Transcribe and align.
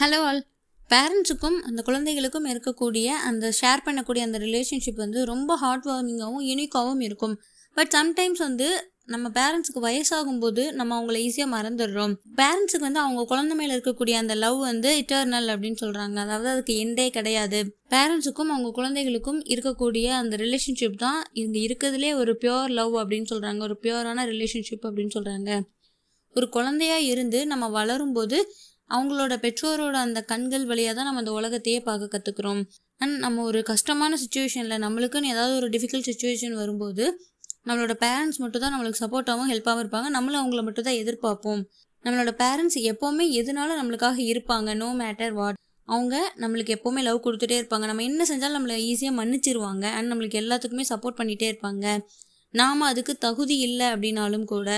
Hello 0.00 0.18
all 0.28 0.38
பேரண்ட்ஸுக்கும் 0.90 1.56
அந்த 1.60 1.82
குழந்தைகளுக்கும் 1.82 2.46
இருக்கக்கூடிய 2.46 3.06
அந்த 3.06 3.52
ஷேர் 3.60 3.82
பண்ணக்கூடிய 3.86 4.18
அந்த 4.18 4.38
ரிலேஷன்ஷிப் 4.38 4.94
வந்து 4.94 5.24
ரொம்ப 5.24 5.56
ஹார்ட் 5.56 5.86
வார்மிங்காகவும் 5.86 6.44
யூனிக்காகவும் 6.50 7.00
இருக்கும். 7.00 7.34
பட் 7.76 7.92
சம்டைம்ஸ் 7.96 8.38
வந்து 8.38 8.68
நம்ம 9.04 9.28
பேரண்ட்ஸுக்கு 9.28 9.80
வயசாகும்போது 9.82 10.72
நம்ம 10.72 11.02
அவங்கள 11.02 11.16
ஈஸியாக 11.26 11.50
மறந்துடுறோம். 11.56 12.14
பேரண்ட்ஸுக்கு 12.36 12.78
வந்து 12.78 13.00
அவங்க 13.00 13.24
குழந்தை 13.24 13.56
மேலே 13.56 13.74
இருக்கக்கூடிய 13.74 14.12
அந்த 14.12 14.34
லவ் 14.34 14.58
வந்து 14.58 14.90
இட்டர்னல் 15.00 15.50
அப்படின்னு 15.52 15.80
சொல்கிறாங்க 15.80 16.16
அதாவது 16.16 16.48
அதுக்கு 16.48 16.76
எண்டே 16.84 17.10
கிடையாது. 17.10 17.60
பேரண்ட்ஸுக்கும் 17.90 18.52
அவங்க 18.54 18.70
குழந்தைகளுக்கும் 18.70 19.42
இருக்கக்கூடிய 19.54 20.06
அந்த 20.22 20.36
ரிலேஷன்ஷிப் 20.36 20.96
தான் 20.96 21.20
இந்த 21.32 21.58
இருக்கிறதுலே 21.58 22.14
ஒரு 22.14 22.38
பியோர் 22.44 22.68
லவ் 22.68 22.96
அப்படின்னு 22.96 23.30
சொல்கிறாங்க 23.34 23.60
ஒரு 23.60 23.78
பியோரான 23.82 24.26
ரிலேஷன்ஷிப் 24.32 24.88
அப்படின்னு 24.90 25.16
சொல்கிறாங்க 25.18 25.60
ஒரு 26.36 26.48
குழந்தையாக 26.48 27.00
இருந்து 27.00 27.46
நம்ம 27.46 27.84
வளரும்போது 27.84 28.38
அவங்களோட 28.90 29.34
பெற்றோரோட 29.36 29.96
அந்த 30.06 30.20
கண்கள் 30.22 30.64
வழியாக 30.64 30.94
தான் 30.94 31.08
நம்ம 31.08 31.22
அந்த 31.22 31.32
உலகத்தையே 31.32 31.80
பார்க்க 31.80 32.14
கற்றுக்குறோம் 32.14 32.62
அண்ட் 33.00 33.16
நம்ம 33.18 33.42
ஒரு 33.42 33.60
கஷ்டமான 33.62 34.16
சுச்சுவேஷனில் 34.22 34.82
நம்மளுக்குன்னு 34.84 35.32
ஏதாவது 35.34 35.54
ஒரு 35.54 35.68
டிஃபிகல்ட் 35.68 36.08
சுச்சுவேஷன் 36.10 36.56
வரும்போது 36.62 37.04
நம்மளோட 37.68 37.94
பேரண்ட்ஸ் 38.04 38.40
மட்டும் 38.42 38.62
தான் 38.64 38.72
நம்மளுக்கு 38.74 39.02
சப்போர்ட்டாகவும் 39.02 39.50
ஹெல்ப்பாகவும் 39.52 39.82
இருப்பாங்க. 39.84 40.08
நம்மளும் 40.08 40.40
அவங்கள 40.42 40.62
மட்டும் 40.62 40.86
தான் 40.88 41.00
எதிர்பார்ப்போம். 41.02 41.62
நம்மளோட 42.04 42.30
பேரண்ட்ஸ் 42.42 42.78
எப்போவுமே 42.90 43.24
எதுனாலும் 43.40 43.78
நம்மளுக்காக 43.80 44.18
இருப்பாங்க 44.32 44.74
நோ 44.74 44.88
மேட்டர் 45.02 45.32
வாட் 45.32 45.58
அவங்க 45.88 46.14
நம்மளுக்கு 46.42 46.74
எப்போவுமே 46.76 47.00
லவ் 47.08 47.24
கொடுத்துட்டே 47.24 47.56
இருப்பாங்க. 47.60 47.86
நம்ம 47.90 48.02
என்ன 48.02 48.22
செஞ்சாலும் 48.30 48.56
நம்மளை 48.58 48.76
ஈஸியாக 48.90 49.14
மன்னிச்சிருவாங்க. 49.20 49.84
அண்ட் 49.96 50.10
நம்மளுக்கு 50.12 50.40
எல்லாத்துக்குமே 50.42 50.84
சப்போர்ட் 50.92 51.18
பண்ணிகிட்டே 51.20 51.48
இருப்பாங்க. 51.52 51.86
நாம் 52.54 52.88
அதுக்கு 52.90 53.12
தகுதி 53.18 53.56
இல்லை 53.58 53.86
அப்படின்னாலும் 53.86 54.44
கூட 54.44 54.70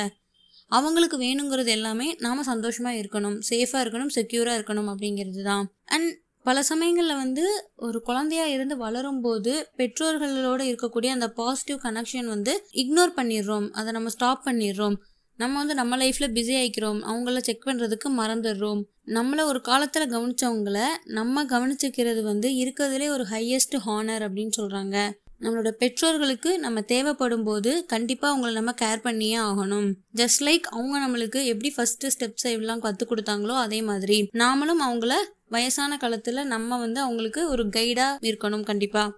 அவங்களுக்கு 0.77 1.17
வேணுங்கிறது 1.19 1.71
எல்லாமே 1.79 2.09
நாம் 2.19 2.43
சந்தோஷமாக 2.43 3.01
இருக்கணும் 3.03 3.39
சேஃபாக 3.51 3.85
இருக்கணும் 3.85 4.13
செக்யூராக 4.19 4.59
இருக்கணும் 4.59 4.91
அப்படிங்கிறது 4.93 5.43
தான் 5.43 5.67
அண்ட் 5.95 6.11
பல 6.47 6.63
சமயங்களில் 6.63 7.21
வந்து 7.25 7.45
ஒரு 7.87 7.99
குழந்தையா 8.03 8.46
இருந்து 8.46 8.74
வளரும் 8.77 9.21
போது 9.21 9.52
பெற்றோர்களோட 9.79 10.63
இருக்கக்கூடிய 10.71 11.11
அந்த 11.16 11.29
பாசிட்டிவ் 11.41 11.79
கனெக்ஷன் 11.85 12.29
வந்து 12.35 12.52
இக்னோர் 12.83 13.13
பண்ணிடுறோம். 13.19 13.66
அதை 13.71 13.91
நம்ம 13.93 14.09
ஸ்டாப் 14.09 14.43
பண்ணிடுறோம். 14.46 14.96
நம்ம 15.38 15.59
வந்து 15.59 15.74
நம்ம 15.74 15.96
லைஃப்பில் 15.96 16.35
பிஸி 16.37 16.55
ஆகிக்கிறோம் 16.61 16.99
அவங்கள 17.11 17.39
செக் 17.39 17.66
பண்ணுறதுக்கு 17.66 18.09
மறந்துடுறோம். 18.18 18.80
நம்மளை 19.07 19.43
ஒரு 19.45 19.61
காலத்தில் 19.61 20.13
கவனிச்சவங்கள 20.15 20.80
நம்ம 21.18 21.45
கவனிச்சுக்கிறது 21.45 22.23
வந்து 22.23 22.51
இருக்கிறதுலே 22.63 23.09
ஒரு 23.09 23.27
ஹையஸ்ட் 23.30 23.77
ஹானர் 23.87 24.24
அப்படின்னு 24.27 24.55
சொல்கிறாங்க 24.61 24.96
நம்மளோட 25.43 25.68
பெற்றோர்களுக்கு 25.71 26.59
நம்ம 26.59 26.80
தேவைப்படும் 26.80 27.43
போது 27.43 27.85
கண்டிப்பாக 27.87 28.30
அவங்கள 28.32 28.52
நம்ம 28.52 28.71
கேர் 28.80 29.01
பண்ணியே 29.02 29.37
ஆகணும். 29.37 29.93
ஜஸ்ட் 30.16 30.43
லைக் 30.45 30.66
அவங்க 30.71 30.96
நம்மளுக்கு 31.07 31.45
எப்படி 31.45 31.71
ஃபர்ஸ்ட் 31.71 32.07
ஸ்டெப்ஸ் 32.07 32.46
எல்லாம் 32.51 32.80
கற்றுக் 32.80 33.10
கொடுத்தாங்களோ 33.12 33.57
அதே 33.57 33.82
மாதிரி 33.82 34.30
நாமளும் 34.32 34.82
அவங்கள 34.88 35.15
வயசான 35.49 35.96
காலத்தில் 35.96 36.45
நம்ம 36.45 36.79
வந்து 36.79 37.01
அவங்களுக்கு 37.01 37.49
ஒரு 37.49 37.66
கைடாக 37.68 38.18
இருக்கணும் 38.21 38.62
கண்டிப்பாக 38.62 39.10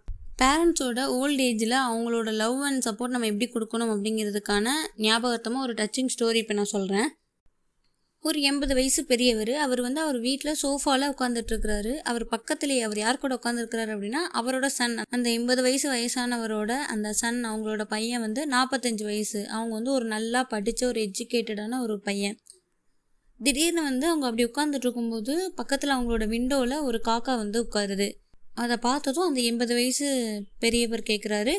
பேரண்ட்ஸோட 0.42 1.04
ஓல்ட் 1.06 1.40
ஏஜில் 1.40 1.76
அவங்களோட 1.88 2.32
லவ் 2.32 2.60
அண்ட் 2.60 2.86
சப்போர்ட் 2.86 3.08
நம்ம 3.08 3.26
எப்படி 3.26 3.50
கொடுக்கணும் 3.50 3.92
அப்படிங்கிறதுக்கான 3.94 4.68
ஞாபகத்தமாக 4.96 5.58
ஒரு 5.58 5.74
டச்சிங் 5.74 6.10
ஸ்டோரி 6.14 6.34
இப்போ 6.34 6.54
நான் 6.54 6.64
சொல்கிறேன் 6.64 7.08
ஒரு 8.24 8.40
எண்பது 8.40 8.74
வயசு 8.74 9.04
பெரியவர் 9.04 9.52
அவர் 9.54 9.80
வந்து 9.80 10.00
அவர் 10.00 10.18
வீட்டில் 10.18 10.58
சோஃபாவில் 10.62 11.10
உட்காந்துட்டு 11.10 11.50
இருக்கிறாரு 11.52 11.96
அவர் 11.96 12.24
பக்கத்துலேயே 12.26 12.80
அவர் 12.80 12.98
யார் 12.98 13.18
கூட 13.18 13.34
உட்காந்துருக்கிறாரு 13.34 13.90
அப்படின்னா 13.94 14.20
அவரோட 14.34 14.66
சன் 14.66 14.94
அந்த 15.08 15.30
எண்பது 15.30 15.62
வயசு 15.62 15.86
வயசானவரோட 15.92 16.70
அந்த 16.70 17.12
சன் 17.12 17.44
அவங்களோட 17.44 17.84
பையன் 17.84 18.20
வந்து 18.20 18.48
நாற்பத்தஞ்சு 18.50 19.04
வயசு. 19.04 19.48
அவங்க 19.48 19.74
வந்து 19.74 19.92
ஒரு 19.92 20.06
நல்லா 20.06 20.42
படித்த 20.42 20.86
ஒரு 20.86 21.00
எஜுகேட்டடான 21.00 21.80
ஒரு 21.80 22.00
பையன். 22.00 22.38
திடீர்னு 23.40 23.82
வந்து 23.82 24.06
அவங்க 24.06 24.26
அப்படி 24.26 24.46
உட்காந்துட்டு 24.50 24.84
இருக்கும்போது 24.84 25.52
பக்கத்தில் 25.54 25.90
அவங்களோட 25.90 26.26
விண்டோவில் 26.26 26.82
ஒரு 26.82 27.00
காக்கா 27.04 27.36
வந்து 27.36 27.60
உட்காருது. 27.64 28.08
அதை 28.54 28.76
பார்த்ததும் 28.76 29.28
அந்த 29.28 29.40
எண்பது 29.40 29.74
வயசு 29.74 30.08
பெரியவர் 30.58 31.08
கேட்குறாரு 31.10 31.54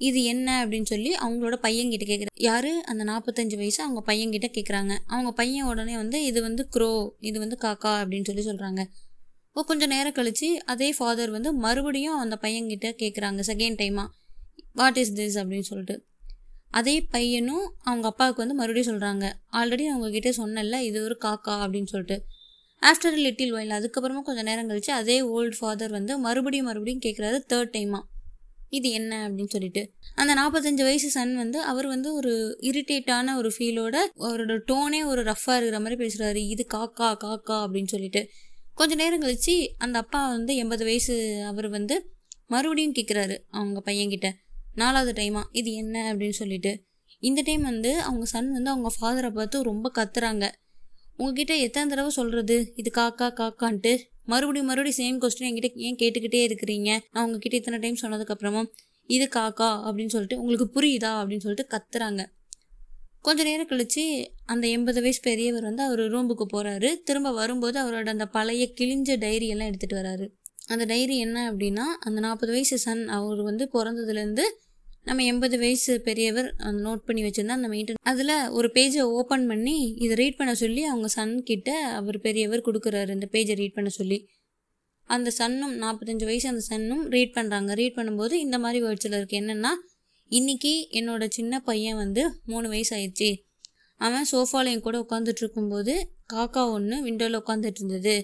இது 0.00 0.24
என்ன 0.24 0.64
அப்படின்னு 0.64 0.82
சொல்லி 0.82 1.10
அவங்களோட 1.14 1.56
பையன்கிட்ட 1.62 2.04
கேட்குற 2.04 2.26
யாரு? 2.34 2.70
அந்த 2.84 3.02
நாற்பத்தஞ்சு 3.04 3.56
வயசு 3.56 3.82
அவங்க 3.82 4.02
பையன்கிட்ட 4.06 4.48
கேட்குறாங்க 4.52 4.92
அவங்க 5.06 5.32
பையன் 5.32 5.66
உடனே 5.66 5.96
வந்து 5.96 6.24
இது 6.24 6.42
வந்து 6.42 6.68
க்ரோ 6.74 6.90
இது 7.20 7.38
வந்து 7.38 7.56
காக்கா 7.62 7.92
அப்படின்னு 8.00 8.24
சொல்லி 8.24 8.44
சொல்கிறாங்க 8.46 8.80
இப்போ 9.48 9.62
கொஞ்சம் 9.62 9.88
நேரம் 9.88 10.12
கழித்து 10.12 10.48
அதே 10.64 10.92
ஃபாதர் 10.92 11.30
வந்து 11.30 11.52
மறுபடியும் 11.52 12.18
அந்த 12.18 12.38
பையன்கிட்ட 12.42 12.88
கேட்குறாங்க 13.02 13.40
செகண்ட் 13.46 13.78
டைமாக 13.80 14.08
வாட் 14.74 14.96
இஸ் 14.96 15.12
திஸ் 15.12 15.36
அப்படின்னு 15.40 15.60
சொல்லிட்டு. 15.60 15.96
அதே 16.70 16.94
பையனும் 17.10 17.64
அவங்க 17.82 18.06
அப்பாவுக்கு 18.06 18.42
வந்து 18.42 18.54
மறுபடியும் 18.54 18.90
சொல்கிறாங்க 18.90 19.24
ஆல்ரெடி 19.52 19.84
அவங்க 19.86 20.10
கிட்டே 20.10 20.32
சொன்னல 20.36 20.80
இது 20.80 21.02
ஒரு 21.04 21.16
காக்கா 21.24 21.54
அப்படின்னு 21.64 21.84
சொல்லிட்டு. 21.84 22.16
ஆஃப்டர் 22.82 23.18
லிட்டில் 23.18 23.50
வயல் 23.50 23.76
அதுக்கப்புறமா 23.78 24.22
கொஞ்சம் 24.22 24.44
நேரம் 24.44 24.68
கழிச்சு 24.70 24.92
அதே 24.92 25.22
ஓல்டு 25.30 25.56
ஃபாதர் 25.58 25.90
வந்து 25.90 26.18
மறுபடியும் 26.18 26.66
மறுபடியும் 26.66 27.04
கேட்குறாரு 27.04 27.38
தேர்ட் 27.52 27.74
டைமாக 27.74 28.04
இது 28.70 28.90
என்ன 28.90 29.28
அப்படின்னு 29.28 29.48
சொல்லிட்டு. 29.48 29.82
அந்த 30.14 30.32
நாற்பத்தஞ்சு 30.34 30.82
வயசு 30.82 31.08
சன் 31.10 31.36
வந்து 31.36 31.58
அவர் 31.62 31.86
வந்து 31.86 32.14
ஒரு 32.14 32.32
இரிட்டேட்டான 32.60 33.36
ஒரு 33.36 33.52
ஃபீலோட 33.58 33.96
அவரோட 34.18 34.60
டோனே 34.66 35.00
ஒரு 35.04 35.22
ரஃப்பாக 35.22 35.56
இருக்கிற 35.56 35.80
மாதிரி 35.80 35.96
பேசுகிறாரு 36.04 36.36
இது 36.36 36.66
காக்கா 36.74 37.16
காக்கா 37.24 37.56
அப்படின்னு 37.62 37.86
சொல்லிட்டு. 37.86 38.28
கொஞ்ச 38.74 38.94
நேரம் 38.94 39.22
கழிச்சு 39.22 39.68
அந்த 39.78 39.98
அப்பா 39.98 40.28
வந்து 40.28 40.56
எண்பது 40.56 40.84
வயசு 40.84 41.16
அவர் 41.44 41.68
வந்து 41.68 41.96
மறுபடியும் 42.46 42.94
கேட்குறாரு 42.94 43.38
அவங்க 43.50 43.82
பையன்கிட்ட. 43.86 44.28
நாலாவது 44.74 45.12
டைமா 45.22 45.42
இது 45.52 45.72
என்ன 45.72 46.14
அப்படின்னு 46.14 46.38
சொல்லிட்டு. 46.40 46.72
இந்த 47.20 47.40
டைம் 47.44 47.62
வந்து 47.62 48.00
அவங்க 48.00 48.24
சன் 48.24 48.52
வந்து 48.52 48.70
அவங்க 48.70 48.90
ஃபாதரை 49.00 49.30
பார்த்து 49.30 49.62
ரொம்ப 49.62 49.92
கத்துறாங்க. 49.94 50.50
உங்ககிட்ட 51.20 51.54
எத்தனை 51.64 51.86
தடவை 51.90 52.10
சொல்கிறது 52.10 52.56
இது 52.80 52.90
காக்கா 52.98 53.26
காக்கான்ட்டு. 53.40 53.92
மறுபடியும் 54.24 54.68
மறுபடியும் 54.70 55.00
சேம் 55.00 55.18
கொஸ்டின் 55.22 55.48
என்கிட்ட 55.48 55.68
ஏன் 55.86 55.98
கேட்டுக்கிட்டே 56.02 56.40
இருக்கிறீங்க? 56.48 56.90
நான் 57.12 57.24
உங்ககிட்ட 57.26 57.56
இத்தனை 57.56 57.78
டைம் 57.84 57.98
சொன்னதுக்கப்புறமா 58.02 58.62
இது 59.16 59.24
காக்கா 59.36 59.68
அப்படின்னு 59.86 60.12
சொல்லிட்டு 60.14 60.38
உங்களுக்கு 60.42 60.66
புரியுதா 60.76 61.10
அப்படின்னு 61.20 61.44
சொல்லிட்டு 61.46 61.66
கத்துறாங்க. 61.74 62.24
கொஞ்ச 63.26 63.40
நேரம் 63.42 63.70
கழிச்சு 63.70 64.02
அந்த 64.52 64.64
எண்பது 64.74 65.00
வயசு 65.04 65.20
பெரியவர் 65.22 65.62
வந்து 65.62 65.82
அவர் 65.82 66.02
ரூமுக்கு 66.12 66.46
போகிறாரு 66.52 66.90
திரும்ப 67.08 67.32
வரும்போது 67.32 67.76
அவரோட 67.82 68.08
அந்த 68.14 68.26
பழைய 68.36 68.64
கிழிஞ்ச 68.78 69.18
டைரி 69.18 69.48
எல்லாம் 69.48 69.68
எடுத்துகிட்டு 69.68 69.98
வராரு. 70.02 70.26
அந்த 70.72 70.84
டைரி 70.84 71.16
என்ன 71.18 71.38
அப்படின்னா 71.52 71.86
அந்த 72.06 72.18
நாற்பது 72.20 72.52
வயசு 72.52 72.78
சன் 72.78 73.04
அவர் 73.18 73.42
வந்து 73.48 73.66
பிறந்ததுலேருந்து 73.74 74.46
நம்ம 75.06 75.24
எண்பது 75.24 75.56
வயசு 75.58 75.92
பெரியவர் 76.06 76.48
நோட் 76.84 77.02
பண்ணி 77.06 77.22
வச்சுருந்தா 77.22 77.54
அந்த 77.58 77.68
மெயின்டைன் 77.68 78.00
அதில் 78.10 78.34
ஒரு 78.58 78.68
பேஜை 78.74 79.04
ஓப்பன் 79.18 79.46
பண்ணி 79.46 79.76
இதை 80.04 80.14
ரீட் 80.20 80.36
பண்ண 80.36 80.52
சொல்லி 80.54 80.82
அவங்க 80.84 81.08
சன் 81.14 81.32
கிட்ட 81.42 81.70
அவர் 81.98 82.18
பெரியவர் 82.20 82.66
கொடுக்குறாரு. 82.66 83.10
இந்த 83.10 83.28
பேஜை 83.32 83.54
ரீட் 83.60 83.76
பண்ண 83.78 83.90
சொல்லி. 83.98 84.18
அந்த 85.08 85.28
சன்னும் 85.38 85.74
நாற்பத்தஞ்சு 85.82 86.26
வயசு 86.30 86.46
அந்த 86.48 86.62
சன்னும் 86.68 87.04
ரீட் 87.14 87.36
பண்ணுறாங்க 87.38 87.74
ரீட் 87.80 87.96
பண்ணும்போது 87.96 88.34
இந்த 88.46 88.58
மாதிரி 88.58 88.80
வேர்ட்ஸில் 88.84 89.16
இருக்குது 89.18 89.40
என்னென்னா 89.42 89.72
இன்றைக்கி 90.30 90.74
என்னோட 90.98 91.24
சின்ன 91.38 91.60
பையன் 91.68 91.98
வந்து 92.02 92.22
மூணு 92.50 92.66
வயசு 92.68 92.92
ஆயிடுச்சு. 92.96 93.30
அவன் 94.00 94.28
சோஃபாவில் 94.32 94.70
என் 94.72 94.84
கூட 94.86 94.98
உட்காந்துட்டு 95.06 95.42
இருக்கும்போது 95.44 95.94
காக்கா 96.32 96.62
ஒன்று 96.76 96.96
விண்டோவில் 97.06 97.40
உட்காந்துட்டு 97.42 97.80
இருந்தது. 97.82 98.14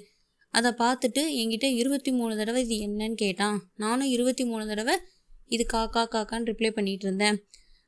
அதை 0.54 0.70
பார்த்துட்டு 0.82 1.22
என்கிட்ட 1.40 1.66
இருபத்தி 1.80 2.10
மூணு 2.18 2.34
தடவை 2.36 2.60
இது 2.66 2.76
என்னன்னு 2.86 3.16
கேட்டான். 3.24 3.58
நானும் 3.84 4.10
இருபத்தி 4.16 4.44
மூணு 4.44 4.64
தடவை 4.66 4.94
இது 5.48 5.66
காக்கா 5.72 6.02
காக்கான்னு 6.14 6.48
ரிப்ளை 6.50 6.70
பண்ணிகிட்டு 6.76 7.06
இருந்தேன் 7.08 7.36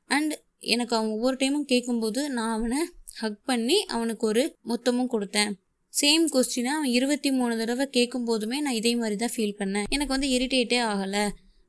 அண்ட் 0.09 0.33
எனக்கு 0.73 0.93
அவன் 0.95 1.09
ஒவ்வொரு 1.09 1.35
டைமும் 1.41 1.67
கேட்கும்போது 1.71 2.21
நான் 2.29 2.53
அவனை 2.57 2.79
ஹக் 3.19 3.41
பண்ணி 3.45 3.77
அவனுக்கு 3.87 4.25
ஒரு 4.27 4.43
மொத்தமும் 4.67 5.11
கொடுத்தேன். 5.13 5.51
சேம் 5.93 6.25
கொஸ்டினை 6.33 6.71
அவன் 6.77 6.91
இருபத்தி 6.97 7.29
மூணு 7.31 7.53
தடவை 7.57 7.85
கேட்கும் 7.89 8.25
போதுமே 8.25 8.57
நான் 8.61 8.77
இதே 8.79 8.91
மாதிரி 8.95 9.15
தான் 9.15 9.33
ஃபீல் 9.35 9.59
பண்ணேன். 9.59 9.87
எனக்கு 9.89 10.15
வந்து 10.15 10.29
இரிட்டேட்டே 10.35 10.79
ஆகலை. 10.91 11.23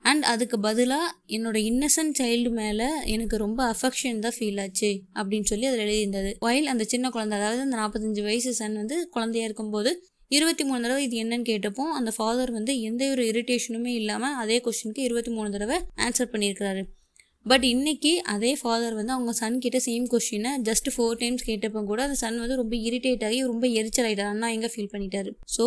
அண்ட் 0.04 0.24
அதுக்கு 0.24 0.56
பதிலாக 0.60 1.06
என்னோட 1.36 1.56
இன்னசென்ட் 1.70 2.18
சைல்டு 2.18 2.50
மேலே 2.50 2.86
எனக்கு 3.14 3.36
ரொம்ப 3.36 3.60
அஃபெக்ஷன் 3.74 4.22
தான் 4.26 4.36
ஃபீல் 4.36 4.60
ஆச்சு 4.64 4.90
அப்படின்னு 5.14 5.48
சொல்லி 5.52 5.66
அதில் 5.70 5.84
எழுதியிருந்தது. 5.86 6.30
வயல் 6.46 6.70
அந்த 6.72 6.84
சின்ன 6.84 7.10
குழந்தை 7.10 7.36
அதாவது 7.38 7.60
அந்த 7.60 7.76
நாற்பத்தஞ்சு 7.76 8.22
வயசு 8.28 8.52
சன் 8.60 8.78
வந்து 8.82 8.98
குழந்தையா 9.16 9.46
இருக்கும்போது 9.46 9.90
இருபத்தி 10.36 10.64
மூணு 10.64 10.82
தடவை 10.84 11.02
இது 11.06 11.16
என்னன்னு 11.22 11.46
கேட்டப்போ 11.50 11.84
அந்த 11.98 12.10
ஃபாதர் 12.16 12.50
வந்து 12.56 12.72
எந்த 12.88 13.02
ஒரு 13.12 13.22
இரிட்டேஷனுமே 13.30 13.92
இல்லாமல் 14.00 14.36
அதே 14.42 14.56
கொஸ்டினுக்கு 14.66 15.06
இருபத்தி 15.08 15.30
மூணு 15.36 15.48
தடவை 15.54 15.76
ஆன்சர் 16.06 16.30
பண்ணியிருக்கிறாரு. 16.34 16.82
பட் 17.46 17.64
இன்னைக்கு 17.72 18.12
அதே 18.34 18.52
ஃபாதர் 18.60 18.96
வந்து 18.98 19.12
அவங்க 19.16 19.32
சன் 19.40 19.58
கிட்ட 19.64 19.78
சேம் 19.86 20.06
கொஸ்டினை 20.12 20.52
ஜஸ்ட் 20.68 20.88
ஃபோர் 20.94 21.18
டைம்ஸ் 21.22 21.46
கேட்டப்போ 21.48 21.80
கூட 21.90 22.00
அந்த 22.06 22.16
சன் 22.22 22.40
வந்து 22.42 22.60
ரொம்ப 22.62 22.74
இரிட்டேட் 22.88 23.24
ஆகி 23.28 23.38
ரொம்ப 23.52 23.66
எரிச்சல் 23.80 24.06
ஆகிட்டார் 24.08 24.32
அண்ணா 24.34 24.48
எங்கே 24.56 24.70
ஃபீல் 24.74 24.92
பண்ணிட்டாரு? 24.94 25.30
ஸோ 25.56 25.66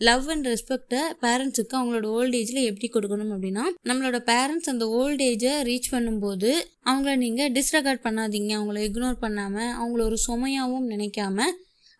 லவ் 0.00 0.28
அண்ட் 0.32 0.46
ரெஸ்பெக்டை 0.52 1.02
பேரண்ட்ஸுக்கு 1.24 1.74
அவங்களோட 1.80 2.06
ஓல்ட் 2.18 2.36
ஏஜில் 2.38 2.62
எப்படி 2.68 2.88
கொடுக்கணும் 2.94 3.32
அப்படின்னா 3.34 3.64
நம்மளோட 3.88 4.18
பேரண்ட்ஸ் 4.30 4.70
அந்த 4.72 4.86
ஓல்ட் 5.00 5.22
ஏஜை 5.30 5.52
ரீச் 5.68 5.92
பண்ணும்போது 5.94 6.50
அவங்கள 6.90 7.12
நீங்கள் 7.24 7.52
டிஸ்ரெகார்ட் 7.58 8.02
பண்ணாதீங்க. 8.06 8.50
அவங்கள 8.58 8.80
இக்னோர் 8.88 9.20
பண்ணாமல் 9.26 9.70
அவங்கள 9.80 10.00
ஒரு 10.10 10.18
சுமையாகவும் 10.28 10.88
நினைக்காம 10.94 11.46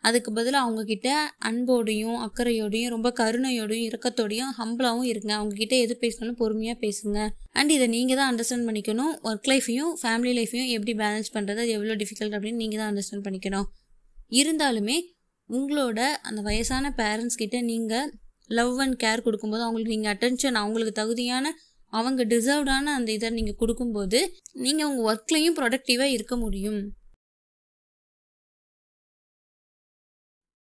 அதுக்கு 0.09 0.31
பதிலாக 0.39 0.65
அவங்கக்கிட்ட 0.67 1.09
அன்போடையும் 1.49 2.19
அக்கறையோடையும் 2.27 2.93
ரொம்ப 2.95 3.09
கருணையோடையும் 3.21 3.87
இரக்கத்தோடையும் 3.89 4.53
ஹம்பிளாகவும் 4.59 5.09
இருங்க. 5.13 5.33
அவங்கக்கிட்ட 5.39 5.75
எது 5.85 5.95
பேசினாலும் 6.03 6.39
பொறுமையாக 6.43 6.79
பேசுங்க. 6.85 7.19
அண்ட் 7.59 7.73
இதை 7.77 7.87
நீங்கள் 7.97 8.19
தான் 8.21 8.31
அண்டர்ஸ்டாண்ட் 8.33 8.67
பண்ணிக்கணும். 8.69 9.13
ஒர்க் 9.29 9.51
லைஃப்பையும் 9.53 9.93
ஃபேமிலி 10.03 10.33
லைஃப்பையும் 10.39 10.71
எப்படி 10.77 10.95
பேலன்ஸ் 11.03 11.33
பண்ணுறது 11.37 11.63
அது 11.65 11.75
எவ்வளோ 11.79 11.97
டிஃபிகல்ட் 12.03 12.37
அப்படின்னு 12.39 12.63
நீங்கள் 12.65 12.81
தான் 12.83 12.91
அண்டர்ஸ்டாண்ட் 12.93 13.27
பண்ணிக்கணும். 13.27 13.67
இருந்தாலுமே 14.41 14.99
உங்களோட 15.51 16.01
அந்த 16.29 16.41
வயசான 16.49 16.93
பேரண்ட்ஸ் 17.01 17.41
கிட்ட 17.43 17.57
நீங்கள் 17.71 18.09
லவ் 18.51 18.79
அண்ட் 18.85 18.97
கேர் 19.03 19.25
கொடுக்கும்போது 19.27 19.63
அவங்களுக்கு 19.67 19.95
நீங்கள் 19.97 20.13
அட்டென்ஷன் 20.15 20.59
அவங்களுக்கு 20.61 20.95
தகுதியான 21.01 21.53
அவங்க 21.93 22.23
டிசர்வ்டான 22.33 22.93
அந்த 22.99 23.11
இதை 23.17 23.29
நீங்கள் 23.39 23.59
கொடுக்கும்போது 23.63 24.21
நீங்கள் 24.65 24.89
உங்கள் 24.91 25.07
ஒர்க்லேயும் 25.11 25.57
ப்ரொடக்டிவாக 25.59 26.15
இருக்க 26.17 26.35
முடியும். 26.37 26.81